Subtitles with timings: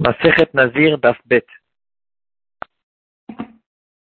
[0.00, 1.44] Masechet Nazir Dafbet.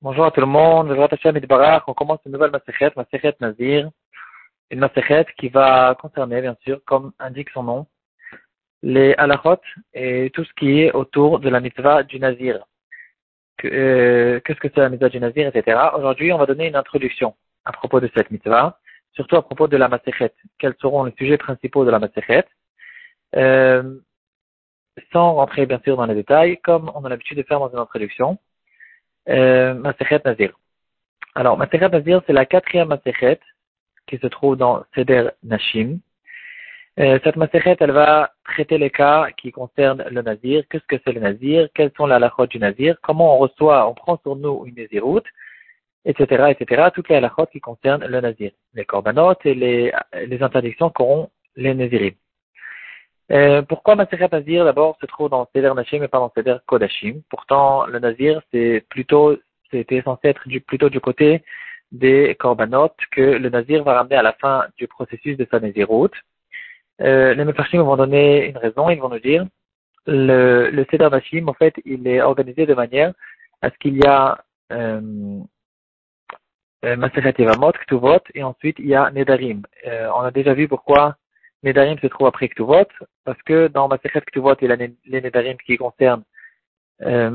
[0.02, 3.88] Bonjour à tout le monde, on commence une nouvelle Masechet, Masechet Nazir,
[4.72, 7.86] une Masechet qui va concerner, bien sûr, comme indique son nom,
[8.82, 9.60] les halachot
[9.92, 12.64] et tout ce qui est autour de la mitzvah du Nazir.
[13.64, 15.78] Euh, qu'est-ce que c'est la mitzvah du Nazir, etc.
[15.96, 18.80] Aujourd'hui, on va donner une introduction à propos de cette mitzvah,
[19.12, 20.34] surtout à propos de la Masechet.
[20.58, 22.46] Quels seront les sujets principaux de la Masechet?
[23.36, 24.00] Euh,
[25.12, 27.78] sans rentrer bien sûr dans les détails, comme on a l'habitude de faire dans une
[27.78, 28.38] introduction,
[29.28, 30.52] euh, Masechet Nazir.
[31.34, 33.40] Alors, Masechet Nazir, c'est la quatrième Masechet
[34.06, 35.98] qui se trouve dans Seder Nashim.
[37.00, 40.62] Euh, cette Masechet, elle va traiter les cas qui concernent le Nazir.
[40.70, 41.68] Qu'est-ce que c'est le Nazir?
[41.74, 42.96] Quelles sont les halachot du Nazir?
[43.02, 45.26] Comment on reçoit, on prend sur nous une Naziroute
[46.04, 48.52] etc., etc., toutes les halachot qui concernent le Nazir.
[48.74, 49.92] Les korbanot et les,
[50.26, 52.14] les interdictions qu'auront les Nazirim.
[53.32, 57.22] Euh, pourquoi Masechet Nazir d'abord se trouve dans Seder Nashim et pas dans Seder Kodashim?
[57.30, 59.36] Pourtant, le Nazir, c'est plutôt,
[59.70, 61.42] c'était censé être plutôt du côté
[61.92, 66.14] des Korbanot que le Nazir va ramener à la fin du processus de sa Naziroute.
[67.00, 69.46] Euh, les Mefarshim vont donner une raison, ils vont nous dire
[70.06, 73.12] le, le Seder Nashim, en fait, il est organisé de manière
[73.62, 74.38] à ce qu'il y a
[74.72, 75.40] euh,
[76.84, 79.62] euh Evamot, Ktuvot, et ensuite il y a Nedarim.
[79.86, 81.16] Euh, on a déjà vu pourquoi
[81.64, 82.86] Nedarim se trouve après Ktuvot,
[83.24, 86.22] parce que dans Masechet Ktuvot, il y a les Nedarim qui concernent
[87.02, 87.30] euh,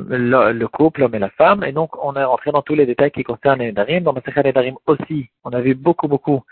[0.53, 3.11] le, couple, l'homme et la femme, et donc on est rentré dans tous les détails
[3.11, 4.03] qui concernent les Nedarim.
[4.03, 6.43] Dans Masechet Nedarim aussi, on a vu beaucoup, beaucoup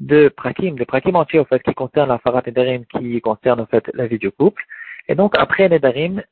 [0.00, 3.66] de prakim, de prakim entiers au fait qui concernent la Farat Nedarim, qui concernent au
[3.66, 4.64] fait la vie du couple.
[5.08, 6.22] Et donc après Nedarim,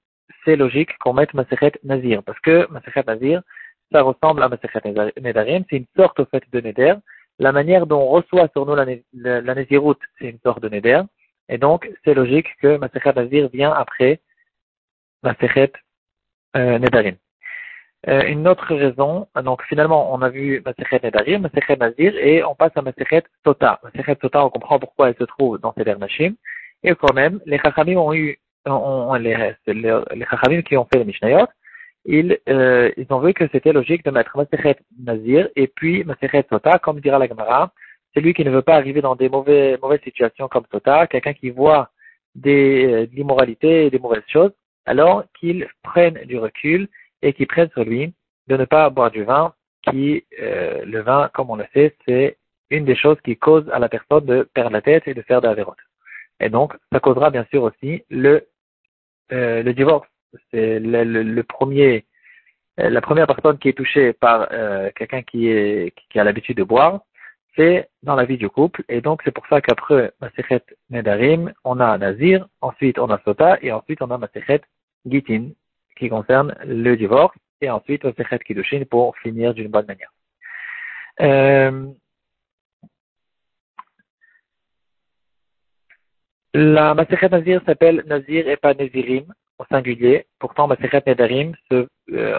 [0.45, 3.43] c'est logique qu'on mette Masechet Nazir, parce que Masechet Nazir,
[3.93, 4.81] ça ressemble à Masechet
[5.21, 6.95] Nedarim, c'est une sorte au fait de Neder,
[7.41, 11.03] la manière dont on reçoit sur nous la, la, c'est une sorte de Neder.
[11.49, 14.21] Et donc, c'est logique que Masechet Nazir vient après
[15.23, 15.73] Masechet
[16.57, 17.17] euh, Nedarim.
[18.09, 22.55] Euh, une autre raison, donc finalement, on a vu Masechet Nedarim, Masechet Nazir, et on
[22.55, 23.81] passe à Masechet Sota.
[23.83, 26.35] Masechet Sota, on comprend pourquoi elle se trouve dans ces Nashim.
[26.83, 30.99] Et quand même, les Chachamim ont eu, ont, les, les, les Chachamim qui ont fait
[30.99, 31.47] les Mishnayot,
[32.05, 36.47] ils, euh, ils ont vu que c'était logique de mettre Masechet Nazir et puis Masechet
[36.49, 37.73] Sota, comme dira la Gemara,
[38.15, 41.51] celui qui ne veut pas arriver dans des mauvais, mauvaises situations comme Sota, quelqu'un qui
[41.51, 41.91] voit
[42.35, 44.53] des, euh, de l'immoralité et des mauvaises choses,
[44.87, 46.89] alors qu'il prenne du recul
[47.23, 48.13] et qu'il prenne sur lui
[48.49, 49.55] de ne pas boire du vin,
[49.91, 52.37] qui, euh, le vin, comme on le sait, c'est
[52.71, 55.41] une des choses qui cause à la personne de perdre la tête et de faire
[55.41, 55.79] de la vérote.
[56.41, 58.47] Et donc, ça causera bien sûr aussi le,
[59.33, 60.09] euh, le divorce
[60.51, 62.07] c'est le, premier,
[62.79, 66.57] euh, la première personne qui est touchée par euh, quelqu'un qui, est, qui a l'habitude
[66.57, 67.01] de boire,
[67.57, 68.85] c'est dans la vie du couple.
[68.89, 73.59] Et donc, c'est pour ça qu'après Masechet Nedarim, on a Nazir, ensuite on a Sota,
[73.63, 74.63] et ensuite on a Masechet
[75.07, 75.51] Gitin,
[75.97, 80.13] qui concerne le divorce, et ensuite Masechet Kiddushin pour finir d'une bonne manière.
[81.21, 81.93] Euh,
[86.55, 90.27] la Masechet Nazir s'appelle Nazir et pas Nazirim au singulier.
[90.39, 91.87] Pourtant, Masechet Nedarim, euh,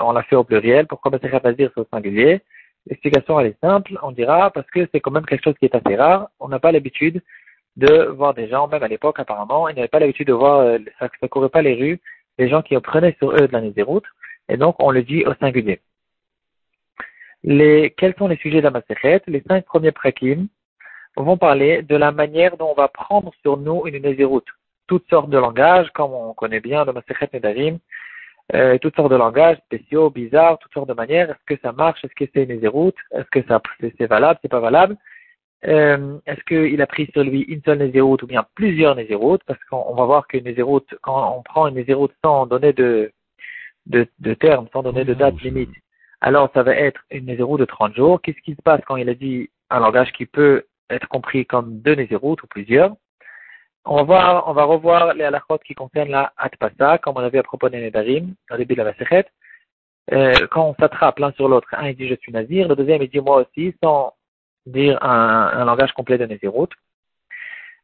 [0.03, 0.87] on l'a fait au pluriel.
[0.87, 2.41] Pourquoi Masechet Nazir, c'est au singulier?
[2.87, 3.97] L'explication, elle est simple.
[4.01, 6.29] On dira parce que c'est quand même quelque chose qui est assez rare.
[6.39, 7.21] On n'a pas l'habitude
[7.77, 10.77] de voir des gens, même à l'époque apparemment, ils n'avaient pas l'habitude de voir, euh,
[10.99, 12.01] ça ne courait pas les rues,
[12.37, 14.03] des gens qui prenaient sur eux de la Nézéroute,
[14.49, 15.79] et donc on le dit au singulier.
[17.43, 20.47] Les, quels sont les sujets de la Masechet Les cinq premiers prakim
[21.15, 24.47] vont parler de la manière dont on va prendre sur nous une Nézéroute
[24.91, 27.79] toutes sortes de langages, comme on connaît bien le Masechet Nedarim,
[28.53, 31.29] euh, toutes sortes de langages spéciaux, bizarres, toutes sortes de manières.
[31.29, 32.03] Est-ce que ça marche?
[32.03, 32.97] Est-ce que c'est une Nézéroute?
[33.13, 34.37] Est-ce que ça, c'est, valable?
[34.41, 34.97] C'est pas valable?
[35.65, 39.43] Euh, Est-ce qu'il a pris sur lui une seule Nézéroute ou bien plusieurs Nézéroutes?
[39.45, 43.13] Parce qu'on va voir qu'une Nézéroute, quand on prend une Nézéroute sans donner de,
[43.85, 45.71] de, de terme, sans donner de date limite,
[46.19, 48.21] alors ça va être une Nézéroute de 30 jours.
[48.21, 51.79] Qu'est-ce qui se passe quand il a dit un langage qui peut être compris comme
[51.79, 52.93] deux Nézéroutes ou plusieurs?
[53.85, 57.29] On va, voir, on va revoir les halachot qui concernent la atpasa, comme on a
[57.29, 59.25] vu à propos des Nedarim, au début de la Masechet.
[60.11, 63.01] Euh, quand on s'attrape l'un sur l'autre, un il dit je suis nazir, le deuxième
[63.01, 64.13] il dit moi aussi, sans
[64.65, 66.73] dire un, langage complet de Néziroute.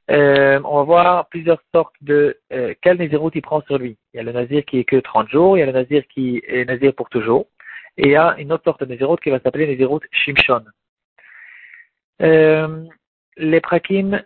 [0.10, 3.98] Euh, on va voir plusieurs sortes de euh, quel Néziroute il prend sur lui.
[4.14, 6.08] Il y a le nazir qui est que 30 jours, il y a le nazir
[6.08, 7.48] qui est nazir pour toujours,
[7.98, 10.64] et il y a une autre sorte de Néziroute qui va s'appeler Néziroute Shimshon.
[13.40, 14.24] Les prakim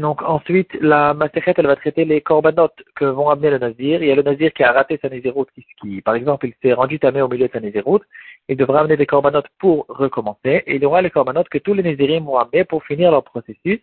[0.00, 4.02] donc ensuite, la Masechet, elle va traiter les corbanotes que vont amener le Nazir.
[4.02, 5.48] Il y a le Nazir qui a raté sa Nézéroute,
[5.80, 8.02] qui, par exemple, il s'est rendu tamé au milieu de sa Nézéroute.
[8.48, 10.64] Il devra amener des corbanotes pour recommencer.
[10.66, 13.22] Et il y aura les corbanotes que tous les Nézirim vont amener pour finir leur
[13.22, 13.80] processus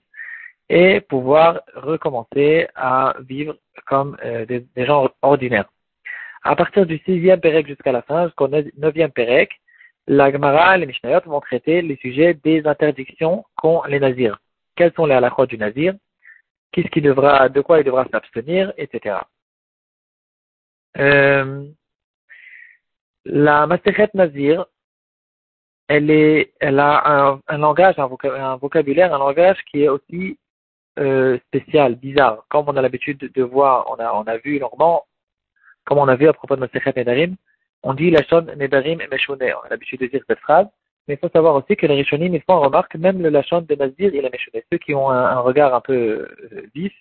[0.69, 3.55] et pouvoir recommencer à vivre
[3.87, 5.69] comme euh, des, gens ordinaires.
[6.43, 8.47] À partir du sixième Pérec jusqu'à la fin, jusqu'au
[8.77, 9.51] neuvième Pérec,
[10.07, 14.39] la Gemara et les Mishnayot vont traiter les sujets des interdictions qu'ont les nazirs.
[14.75, 15.94] Quels sont les halakhot du nazir
[16.73, 19.18] de quoi il devra s'abstenir, etc.
[20.97, 21.65] Euh,
[23.25, 24.65] la Masechet Nazir,
[25.88, 30.38] elle, est, elle a un, langage, un, vocabulaire, un langage qui est aussi
[31.00, 32.45] euh, spécial, bizarre.
[32.50, 35.06] Comme on a l'habitude de voir, on a, vu normalement,
[35.85, 37.35] comme on a vu à propos de Masechet Nedarim,
[37.83, 39.41] on dit la Lachon Nedarim et Meshone.
[39.41, 40.67] On a l'habitude de dire cette phrase.
[41.07, 43.75] Mais il faut savoir aussi que les Rishonim, ils font remarque, même le Lachon de
[43.75, 44.62] Nazir, il est Meshone.
[44.71, 46.94] Ceux qui ont un, regard un peu euh, vif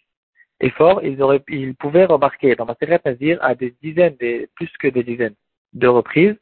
[0.61, 4.17] et fort, ils, auraient, ils pouvaient remarquer dans Masechet Nazir à des dizaines,
[4.55, 5.35] plus que des dizaines
[5.73, 6.37] de reprises,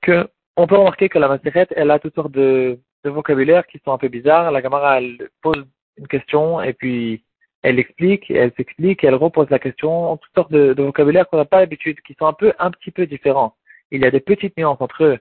[0.00, 3.80] que on peut remarquer que la Masechet, elle a toutes sortes de, de vocabulaire qui
[3.84, 4.50] sont un peu bizarres.
[4.50, 5.64] La Gamara, elle pose
[5.98, 7.24] une question et puis
[7.62, 11.44] elle explique, elle s'explique, elle repose la question, toutes sortes de, de vocabulaire qu'on n'a
[11.44, 13.54] pas l'habitude, qui sont un peu, un petit peu différents.
[13.90, 15.18] Il y a des petites nuances entre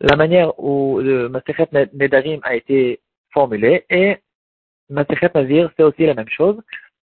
[0.00, 3.00] la manière où le Masechet Nedarim a été
[3.32, 4.18] formulé et
[4.90, 6.60] Masechet Nazir, c'est aussi la même chose.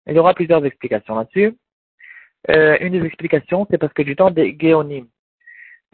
[0.07, 1.55] Il y aura plusieurs explications là-dessus.
[2.49, 5.07] Euh, une des explications, c'est parce que du temps des Géonim,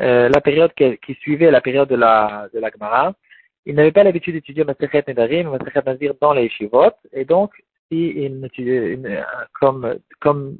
[0.01, 3.13] euh, la période qui, suivait la période de la, de la Gemara,
[3.65, 7.53] il n'avait pas l'habitude d'étudier Masechet Nedarim, Masechet Nazir dans les Shivot, et donc,
[7.89, 8.29] si
[9.59, 10.57] comme, comme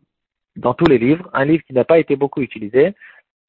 [0.56, 2.94] dans tous les livres, un livre qui n'a pas été beaucoup utilisé,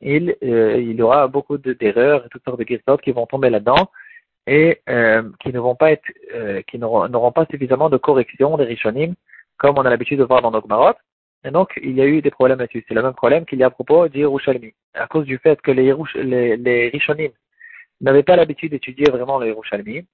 [0.02, 3.50] il, euh, il y aura beaucoup d'erreurs et toutes sortes de questions qui vont tomber
[3.50, 3.88] là-dedans
[4.46, 6.04] et euh, qui ne vont pas être,
[6.34, 9.14] euh, qui n'auront pas suffisamment de correction des Rishonim,
[9.56, 10.94] comme on a l'habitude de voir dans nos Gmarot.
[11.44, 12.84] Et donc, il y a eu des problèmes là-dessus.
[12.86, 14.74] C'est le même problème qu'il y a à propos d'Yerushalmi.
[14.94, 17.30] À cause du fait que les, les, les Rishonim
[18.00, 20.04] n'avaient pas l'habitude d'étudier vraiment le Yerushalmi,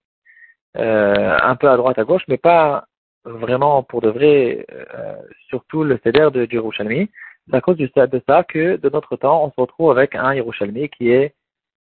[0.76, 2.86] euh, un peu à droite, à gauche, mais pas
[3.24, 5.16] vraiment pour de vrai, euh,
[5.48, 7.08] surtout le CEDER de Yerushalmi.
[7.50, 7.90] C'est à cause de
[8.26, 11.34] ça que de notre temps, on se retrouve avec un Yerushalmi qui est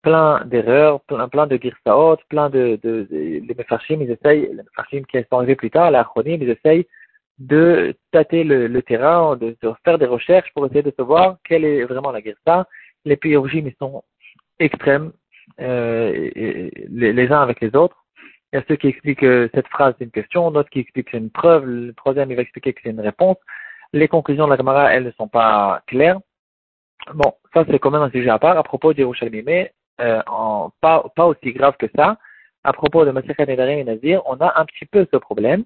[0.01, 5.03] plein d'erreurs, plein, plein de girsaot, plein de, de, les Mefarshim, ils essayent, les Mefarshim
[5.03, 6.85] qui sont arrivés plus tard, les Achronim, ils essayent
[7.39, 9.55] de tâter le, terrain, de,
[9.85, 12.67] faire des recherches pour essayer de savoir quelle est vraiment la girsa.
[13.05, 14.03] Les Piyurjim, ils sont
[14.59, 15.13] extrêmes,
[15.61, 18.05] euh, les, les, uns avec les autres.
[18.51, 21.05] Il y a ceux qui expliquent que cette phrase c'est une question, d'autres qui expliquent
[21.05, 23.37] que c'est une preuve, le troisième il va expliquer que c'est une réponse
[23.93, 26.19] les conclusions de la Gemara, elles ne sont pas claires.
[27.13, 30.21] Bon, ça c'est quand même un sujet à part à propos d'Yerushalmi, mais euh,
[30.81, 32.17] pas, pas aussi grave que ça.
[32.63, 35.63] À propos de Masechet Nedarim et Nazir, on a un petit peu ce problème,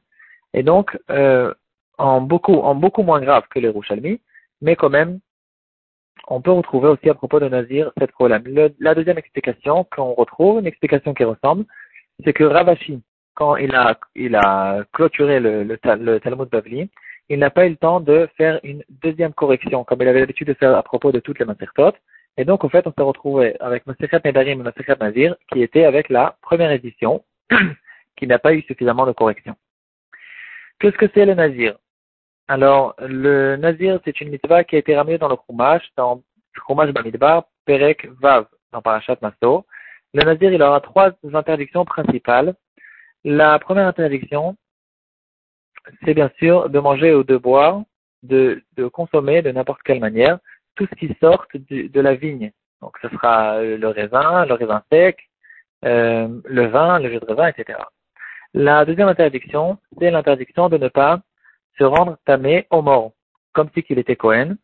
[0.53, 1.53] et donc euh,
[1.97, 4.19] en beaucoup en beaucoup moins grave que les Rouchalmi,
[4.62, 5.19] mais quand même,
[6.27, 8.44] on peut retrouver aussi à propos de Nazir cette problème.
[8.80, 11.65] la deuxième explication qu'on retrouve, une explication qui ressemble,
[12.25, 13.01] c'est que Ravashi,
[13.35, 16.89] quand il a, il a clôturé le, le, le Talmud Bavli,
[17.29, 20.47] il n'a pas eu le temps de faire une deuxième correction, comme il avait l'habitude
[20.47, 21.94] de faire à propos de toutes les Masertot.
[22.38, 25.85] Et donc, en fait, on s'est retrouvé avec Maserhet Nedarim et Maserhet Nazir, qui était
[25.85, 27.24] avec la première édition,
[28.15, 29.56] qui n'a pas eu suffisamment de correction.
[30.79, 31.77] Qu'est-ce que c'est le Nazir?
[32.47, 36.62] Alors, le Nazir, c'est une mitzvah qui a été ramenée dans le Chumash, dans le
[36.65, 39.65] Chumash Bamidbar, Perek Vav, dans Parashat Masto.
[40.13, 42.53] Le Nazir, il aura trois interdictions principales.
[43.25, 44.56] La première interdiction,
[46.03, 47.81] c'est bien sûr de manger ou de boire,
[48.23, 50.39] de, de consommer de n'importe quelle manière
[50.75, 52.51] tout ce qui sort de la vigne.
[52.81, 55.17] Donc ce sera le raisin, le raisin sec,
[55.85, 57.79] euh, le vin, le jus de raisin, etc.
[58.53, 61.19] La deuxième interdiction, c'est l'interdiction de ne pas
[61.77, 63.11] se rendre tamé au mort,
[63.53, 64.56] comme si qu'il était Cohen.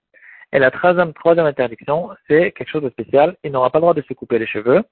[0.51, 3.36] Et la troisième, troisième interdiction, c'est quelque chose de spécial.
[3.44, 4.84] Il n'aura pas le droit de se couper les cheveux.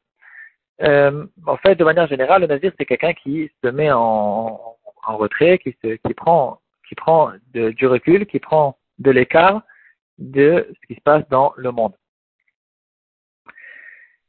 [0.81, 4.59] Euh, en fait, de manière générale, le nazir, c'est quelqu'un qui se met en,
[5.05, 6.59] en retrait, qui, se, prend,
[7.53, 9.61] du recul, qui prend de l'écart
[10.17, 11.93] de ce qui se passe dans le monde.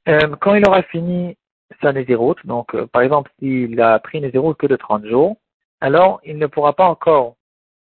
[0.08, 1.36] Euh, quand il aura fini
[1.80, 5.36] sa nésiroute, donc euh, par exemple s'il a pris nésiroute que de 30 jours,
[5.80, 7.36] alors il ne pourra pas encore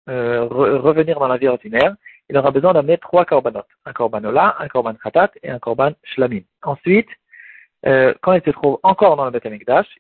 [0.09, 1.95] euh, revenir dans la vie ordinaire.
[2.29, 6.43] Il aura besoin d'amener trois corbanotes, un corbanola, un korban khatat et un korban shlamim.
[6.63, 7.09] Ensuite,
[7.83, 9.49] quand il se trouve encore dans le Beth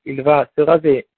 [0.04, 1.08] il va se raser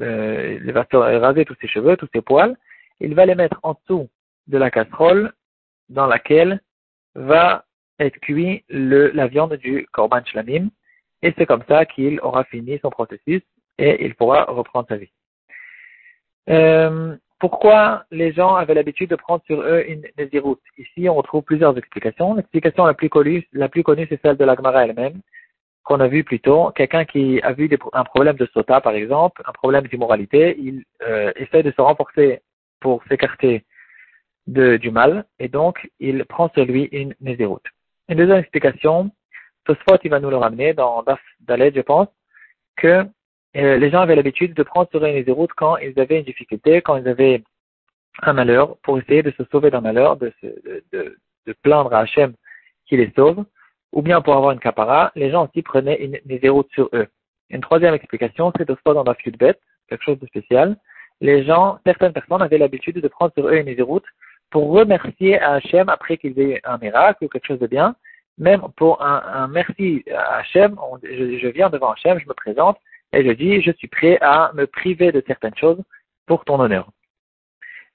[0.00, 2.56] euh, il va raser tous ses cheveux, tous ses poils,
[3.00, 4.08] il va les mettre en dessous
[4.46, 5.32] de la casserole
[5.88, 6.60] dans laquelle
[7.14, 7.64] va
[7.98, 10.68] être cuit la viande du korban shlamim,
[11.22, 13.42] et c'est comme ça qu'il aura fini son processus
[13.78, 15.12] et il pourra reprendre sa vie.
[16.48, 21.42] Euh, pourquoi les gens avaient l'habitude de prendre sur eux une nésiroute Ici, on retrouve
[21.42, 22.34] plusieurs explications.
[22.34, 25.20] L'explication la plus connue, la plus connue, c'est celle de la Gemara elle-même,
[25.84, 29.42] qu'on a vu plus tôt, quelqu'un qui a vu un problème de sota, par exemple,
[29.46, 32.40] un problème d'immoralité, il euh, essaie de se renforcer
[32.80, 33.64] pour s'écarter
[34.46, 37.64] du mal, et donc il prend sur lui une nésiroute.
[38.08, 39.10] Une deuxième explication,
[39.64, 42.08] Tosfot, il va nous le ramener dans Daf Dalet, je pense,
[42.76, 43.06] que
[43.56, 46.82] euh, les gens avaient l'habitude de prendre sur une routes quand ils avaient une difficulté,
[46.82, 47.42] quand ils avaient
[48.22, 50.46] un malheur, pour essayer de se sauver d'un malheur, de, se,
[50.92, 52.34] de, de, plaindre à Hachem
[52.86, 53.44] qui les sauve,
[53.92, 57.06] ou bien pour avoir une capara, les gens aussi prenaient une, une sur eux.
[57.50, 59.58] Une troisième explication, c'est Tosfot dans Daf Yudbet,
[59.88, 60.76] quelque chose de spécial.
[61.20, 64.06] Les gens, certaines personnes avaient l'habitude de prendre sur eux une routes
[64.50, 67.94] pour remercier Hachem après qu'ils aient un miracle ou quelque chose de bien,
[68.38, 72.78] même pour un, un merci à Hachem, je, je, viens devant Hachem, je me présente
[73.12, 75.80] et je dis, je suis prêt à me priver de certaines choses
[76.26, 76.88] pour ton honneur.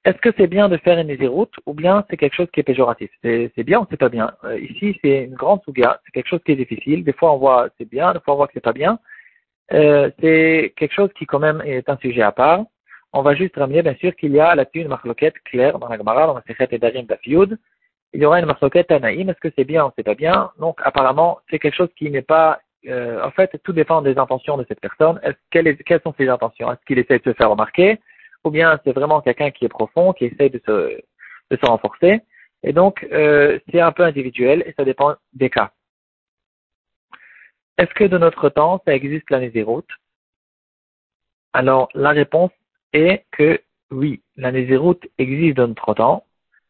[0.08, 2.70] Est-ce que c'est bien de faire une route ou bien c'est quelque chose qui est
[2.72, 3.12] péjoratif?
[3.24, 4.32] C'est bien ou c'est pas bien?
[4.46, 7.04] Euh, Ici, c'est une grande souga, c'est quelque chose qui est difficile.
[7.04, 9.00] Des fois, on voit c'est bien, des fois, on voit que c'est pas bien.
[9.74, 12.64] Euh, c'est quelque chose qui quand même est un sujet à part
[13.14, 15.98] on va juste ramener, bien sûr, qu'il y a là-dessus une marloquette claire dans la
[15.98, 17.58] Gemara, dans la Sechet et Darim d'Afioud.
[18.14, 20.52] Il y aura une marloquette Anaïm, est-ce que c'est bien ou c'est pas bien?
[20.60, 24.58] Donc, apparemment, c'est quelque chose qui n'est pas, euh, en fait, tout dépend des intentions
[24.58, 25.20] de cette personne.
[25.52, 26.72] Quelles sont ses intentions?
[26.72, 28.00] Est-ce qu'il essaie de se faire remarquer?
[28.48, 31.01] Ou bien c'est vraiment quelqu'un qui est profond, qui essaie de se,
[31.51, 32.22] de renforcer
[32.63, 35.74] Et donc, euh, c'est un peu individuel et ça dépend des cas.
[37.77, 39.89] Est-ce que de notre temps, ça existe la Nézéroute
[41.51, 42.51] Alors, la réponse
[42.94, 43.60] et que
[43.92, 46.24] oui, la Nézéroute existe dans notre temps,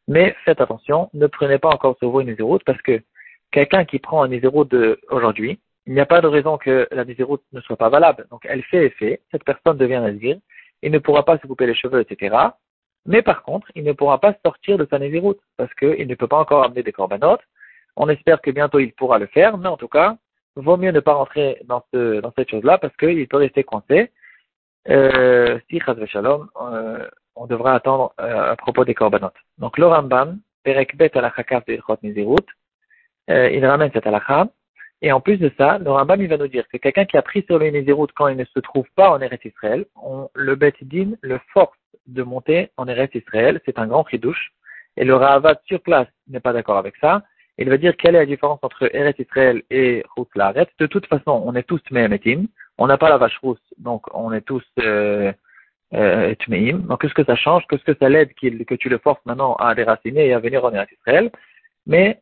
[0.08, 3.04] mais faites attention, ne prenez pas encore sur vous une Nézéroute parce que
[3.52, 4.74] quelqu'un qui prend un Nézéroute
[5.12, 8.26] aujourd'hui, il n'y a pas de raison que la Nézéroute ne soit pas valable.
[8.32, 10.38] Donc elle fait effet, cette personne devient Nazir,
[10.82, 12.36] il ne pourra pas se couper les cheveux, etc.
[13.06, 16.28] Mais par contre, il ne pourra pas sortir de sa Nézéroute parce qu'il ne peut
[16.28, 17.42] pas encore amener des corbanotes.
[17.96, 20.18] On espère que bientôt il pourra le faire, mais en tout cas,
[20.56, 24.12] vaut mieux ne pas rentrer dans, ce, dans cette chose-là parce qu'il peut rester coincé
[24.90, 29.32] euh, si Shalom, euh, on devra attendre euh, à propos des korbanot.
[29.58, 32.46] Donc le Rambam, Perek Bet alachakav de Nizirut,
[33.30, 34.48] euh, il ramène cette alakha.
[35.02, 37.22] Et en plus de ça, le Rambam il va nous dire que quelqu'un qui a
[37.22, 40.56] pris sur le Nizirut quand il ne se trouve pas en Eretz Israël, on, le
[40.56, 41.78] Bet Din le force
[42.08, 43.62] de monter en Eretz Israël.
[43.66, 44.52] C'est un grand douche.
[44.96, 47.22] Et le Rahavat sur place n'est pas d'accord avec ça.
[47.60, 50.30] Il va dire quelle est la différence entre Eretz Israël et Chutz
[50.80, 52.48] De toute façon, on est tous Mehemetim.
[52.78, 55.32] On n'a pas la vache rousse, donc on est tous euh,
[55.94, 57.64] euh, Donc qu'est-ce que ça change?
[57.68, 60.72] Qu'est-ce que ça l'aide que tu le forces maintenant à déraciner et à venir en
[60.72, 61.32] Israël?
[61.88, 62.22] Mais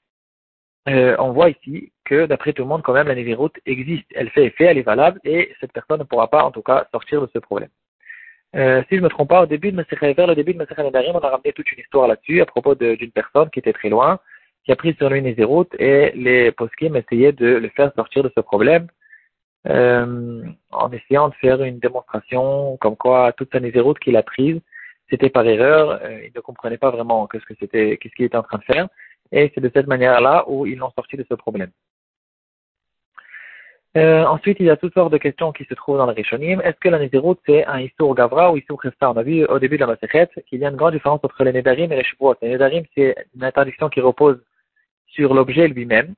[0.88, 4.06] euh, on voit ici que d'après tout le monde, quand même, la Néviroute existe.
[4.13, 6.88] Elle fait effet, elle est valable et cette personne ne pourra pas, en tout cas,
[6.92, 7.70] sortir de ce problème.
[8.56, 11.15] Euh, si je ne me trompe pas, au début de vers le début de Nedarim,
[11.15, 14.20] on a ramené toute une histoire là-dessus à propos d'une personne qui était très loin,
[14.63, 18.32] qui a pris sur lui une et les poskim essayaient de le faire sortir de
[18.36, 18.88] ce problème
[19.68, 24.62] euh, en essayant de faire une démonstration comme quoi toute sa route qu'il a prise,
[25.10, 28.38] c'était par erreur, euh, il ne comprenait pas vraiment qu'est-ce que c'était, qu'est-ce qu'il était
[28.38, 28.88] en train de faire,
[29.32, 31.72] et c'est de cette manière-là où ils l'ont sorti de ce problème.
[33.98, 36.60] Euh, ensuite, il y a toutes sortes de questions qui se trouvent dans le Rishonim.
[36.62, 39.58] Est-ce que la Nézirut, c'est un Issour Gavra ou Issour Chesta On a vu au
[39.58, 42.03] début de la Masechet qu'il y a une grande différence entre les Nédarim et les
[42.03, 42.36] Shavuot.
[42.41, 44.44] Les Nédarim, c'est une interdiction qui repose
[45.08, 46.13] sur l'objet lui-même.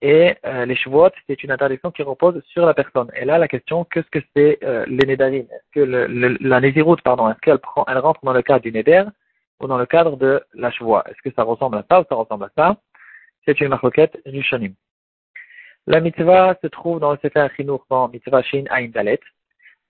[0.00, 3.10] Et euh, les Shavuot, c'est une interdiction qui repose sur la personne.
[3.14, 6.96] Et là, la question, qu'est-ce que c'est euh, les Nédarim Est-ce que le, la Nézirut,
[7.04, 9.04] pardon, est-ce qu'elle prend, elle rentre dans le cadre du Néder
[9.62, 12.14] ou dans le cadre de la Shavuot Est-ce que ça ressemble à ça ou ça
[12.16, 12.76] ressemble à ça?
[13.44, 14.74] C'est une marloquette Rishonim.
[15.86, 19.20] La mitzvah se trouve dans le Sefer Chinour, dans Mitzvah Shin Ain Dalet.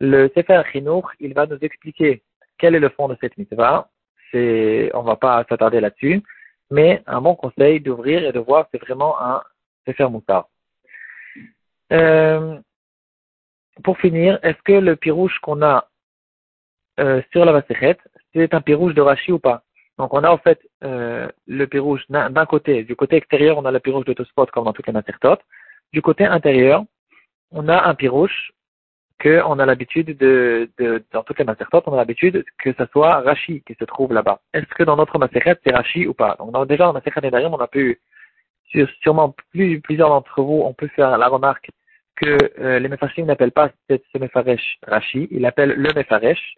[0.01, 2.23] Le Sefer Chinour, il va nous expliquer
[2.59, 3.91] quel est le fond de cette mitzvah.
[4.31, 6.23] C'est, on va pas s'attarder là-dessus,
[6.71, 9.43] mais un bon conseil d'ouvrir et de voir c'est vraiment un
[9.85, 10.49] c'est faire moutard.
[11.93, 12.59] Euh,
[13.85, 15.89] pour finir, est-ce que le pirouche qu'on a
[17.01, 17.99] euh, sur la Vaséchet,
[18.35, 19.63] c'est un pirouche de Rashi ou pas
[19.99, 23.71] Donc on a en fait euh, le pirouche d'un côté, du côté extérieur, on a
[23.71, 25.39] le pirouche de Tospot comme dans toutes les masertot.
[25.93, 26.85] Du côté intérieur,
[27.51, 28.53] on a un pirouche
[29.19, 32.87] que on a l'habitude de, de, dans toutes les masertot, on a l'habitude que ce
[32.87, 34.41] soit Rashi qui se trouve là-bas.
[34.53, 37.59] Est-ce que dans notre Maserhet, c'est Rashi ou pas Donc déjà dans Maserhet Nedarim, on
[37.59, 38.01] a pu
[39.03, 41.71] sûrement plus, plusieurs d'entre vous ont pu faire la remarque
[42.17, 46.55] que euh, les Mefarshim n'appellent pas ce Mefaresh Rashi, ils l'appellent le Mefaresh.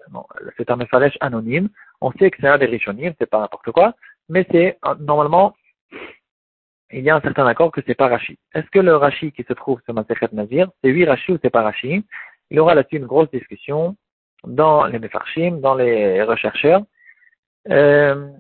[0.57, 1.69] c'est un Mefaresh anonyme.
[2.01, 3.95] On sait que c'est un des Rishonim, c'est pas n'importe quoi,
[4.29, 5.55] mais c'est normalement
[6.91, 8.39] il y a un certain accord que c'est pas Rashi.
[8.55, 11.51] Est-ce que le Rashi qui se trouve sur Masechet Nazir, c'est oui Rashi ou c'est
[11.51, 12.05] pas Rashi?
[12.51, 13.97] Il y aura là-dessus une grosse discussion
[14.45, 16.83] dans les Mefarshim, dans les rechercheurs.
[17.71, 18.31] Euh,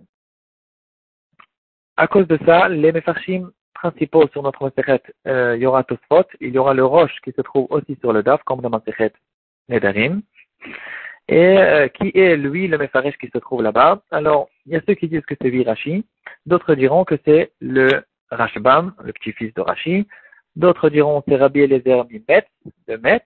[1.97, 3.51] à cause de ça, les Mefarshim
[3.85, 7.33] principaux sur notre Masechet, euh, il y aura Tosfot, il y aura le Roche qui
[7.33, 9.13] se trouve aussi sur le Daf, comme dans Masechet
[9.69, 10.23] Nedarim,
[11.29, 14.01] et euh, qui est lui le Mefaresh qui se trouve là-bas.
[14.11, 16.07] Alors, il y a ceux qui disent que c'est Virashi,
[16.47, 20.09] d'autres diront que c'est le Rashbam, le petit-fils de Rashi.
[20.57, 22.47] D'autres diront c'est Rabbi Eliezer Mimet,
[22.89, 23.25] de Met.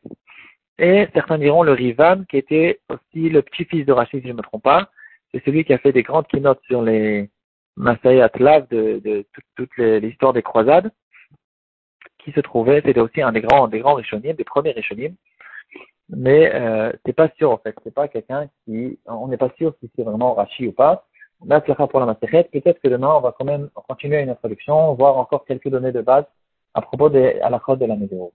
[0.81, 4.39] Et certains diront le Rivan, qui était aussi le petit-fils de Rashi, si je ne
[4.39, 4.91] me trompe pas.
[5.33, 7.31] C'est celui qui a fait des grandes keynotes sur les
[7.79, 9.25] Masayat Atlav de, de,
[9.57, 10.91] toute, l'histoire des croisades,
[12.19, 15.15] qui se trouvait, c'était aussi un des grands, des grands Rishonim, des premiers Rishonim.
[16.11, 19.75] Mais euh, c'est pas sûr en fait, c'est pas quelqu'un qui, on n'est pas sûr
[19.81, 21.05] si c'est vraiment Rashi ou pas.
[21.47, 22.49] Là, c'est pour la Maseret.
[22.53, 26.01] Peut-être que demain, on va quand même continuer une introduction, voir encore quelques données de
[26.01, 26.25] base
[26.75, 28.31] à propos des halachot de la météo.